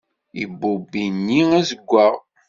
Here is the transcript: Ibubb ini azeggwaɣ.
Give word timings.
Ibubb 0.43 0.91
ini 1.05 1.39
azeggwaɣ. 1.59 2.13